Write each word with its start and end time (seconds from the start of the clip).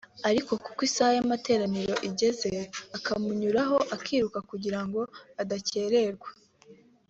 ariko 0.29 0.51
kuko 0.63 0.79
isaha 0.89 1.11
y’amateraniro 1.17 1.95
igeze 2.09 2.51
akamunyuraho 2.97 3.77
akiruka 3.95 4.39
kugira 4.49 4.79
ngo 4.85 5.01
adakererwa 5.41 6.29